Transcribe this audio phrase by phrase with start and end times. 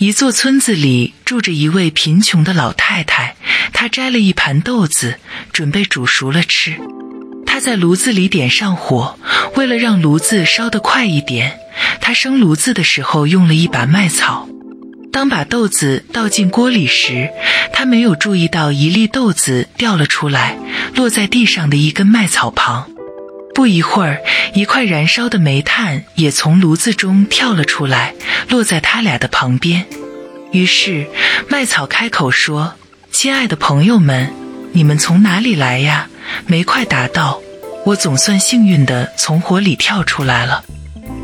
[0.00, 3.36] 一座村子里住着一位贫穷的老太太，
[3.74, 5.16] 她摘了一盘豆子，
[5.52, 6.80] 准备煮熟了吃。
[7.44, 9.18] 她在炉子里点上火，
[9.56, 11.60] 为了让炉子烧得快一点，
[12.00, 14.48] 她生炉子的时候用了一把麦草。
[15.12, 17.28] 当把豆子倒进锅里时，
[17.74, 20.56] 她没有注意到一粒豆子掉了出来，
[20.94, 22.90] 落在地上的一根麦草旁。
[23.52, 24.22] 不一会儿，
[24.54, 28.14] 一块燃烧的煤炭也从炉子中跳了出来，
[28.48, 29.86] 落在他俩的旁边。
[30.52, 31.06] 于是，
[31.48, 32.74] 麦草开口说
[33.10, 34.30] ：“亲爱的朋友们，
[34.72, 36.10] 你们从哪里来呀？”
[36.46, 37.40] 煤块答道
[37.86, 40.66] ：“我总算幸运地从火里跳出来了。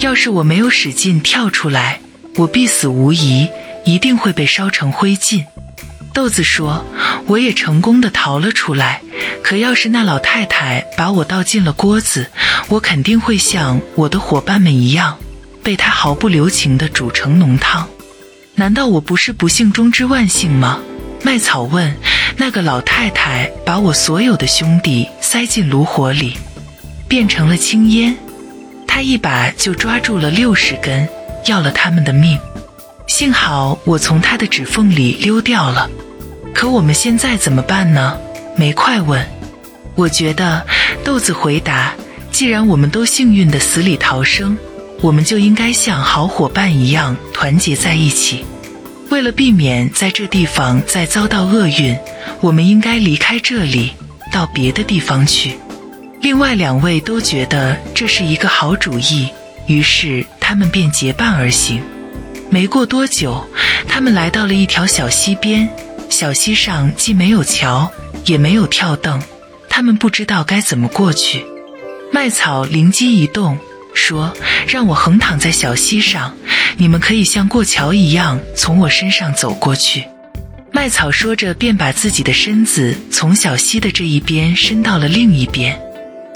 [0.00, 2.02] 要是我没有使劲跳出来，
[2.36, 3.48] 我必死无疑，
[3.86, 5.46] 一定会被烧成灰烬。”
[6.12, 6.84] 豆子说
[7.24, 9.00] ：“我也成功地逃了出来。
[9.42, 12.30] 可要是那老太太把我倒进了锅子，
[12.68, 15.16] 我肯定会像我的伙伴们一样，
[15.62, 17.88] 被他毫不留情地煮成浓汤。
[18.54, 20.80] 难道我不是不幸中之万幸吗？”
[21.22, 21.94] 麦草问。
[22.38, 26.34] 那个老太太把我所有的兄弟塞进炉火里，
[27.06, 28.16] 变成了青烟。
[28.86, 31.06] 她一把就抓住了六十根，
[31.46, 32.38] 要了他们的命。
[33.06, 35.90] 幸好我从她的指缝里溜掉了。
[36.54, 38.18] 可我们现在怎么办呢？
[38.56, 39.24] 煤块问。
[39.94, 40.66] 我觉得，
[41.04, 41.92] 豆子回答
[42.32, 44.56] ：“既然我们都幸运的死里逃生，
[45.00, 48.44] 我们就应该像好伙伴一样团结在一起。
[49.10, 51.96] 为了避免在这地方再遭到厄运，
[52.40, 53.92] 我们应该离开这里，
[54.32, 55.58] 到别的地方去。”
[56.22, 59.28] 另外两位都觉得这是一个好主意，
[59.66, 61.82] 于是他们便结伴而行。
[62.48, 63.44] 没过多久，
[63.88, 65.68] 他们来到了一条小溪边。
[66.08, 67.90] 小溪上既没有桥，
[68.26, 69.20] 也没有跳凳，
[69.68, 71.44] 他们不知道该怎么过去。
[72.12, 73.58] 麦草灵机一动，
[74.02, 74.34] 说
[74.66, 76.34] ：“让我横躺在小溪上，
[76.76, 80.04] 你们可以像过桥一样从我身上走过去。”
[80.74, 85.80] 麦草说着，便把自己的身子从小溪的这一边伸到了另一边。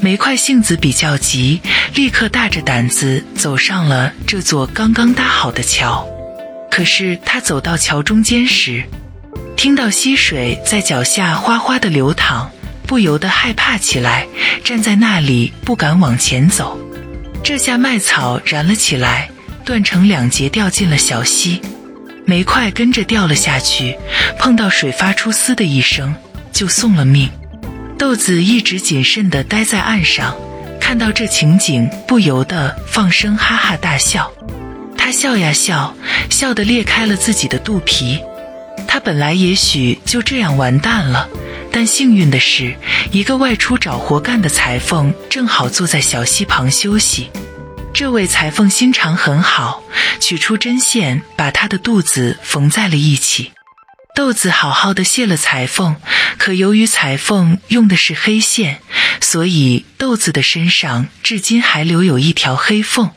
[0.00, 1.60] 煤块性子比较急，
[1.94, 6.08] 立刻大着胆子走上了这座刚刚搭好的桥。
[6.70, 8.84] 可是他走到桥中间时，
[9.54, 12.50] 听到溪水在脚下哗哗地流淌，
[12.86, 14.26] 不由得害怕起来，
[14.64, 16.79] 站在那里不敢往前走。
[17.42, 19.30] 这下麦草燃了起来，
[19.64, 21.60] 断成两截，掉进了小溪。
[22.24, 23.96] 煤块跟着掉了下去，
[24.38, 26.14] 碰到水发出“嘶”的一声，
[26.52, 27.28] 就送了命。
[27.98, 30.36] 豆子一直谨慎地待在岸上，
[30.80, 34.30] 看到这情景，不由得放声哈哈大笑。
[34.96, 35.96] 他笑呀笑，
[36.28, 38.20] 笑得裂开了自己的肚皮。
[38.86, 41.28] 他本来也许就这样完蛋了，
[41.72, 42.76] 但幸运的是，
[43.12, 47.30] 一个外出找活干的裁缝正好坐在小溪旁休息。
[47.92, 49.82] 这位裁缝心肠很好，
[50.20, 53.52] 取出针线把他的肚子缝在了一起。
[54.14, 55.96] 豆子好好的谢了裁缝，
[56.36, 58.78] 可由于裁缝用的是黑线，
[59.20, 63.10] 所以豆子的身上至今还留有一条黑缝。